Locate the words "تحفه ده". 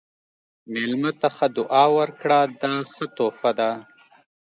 3.17-3.71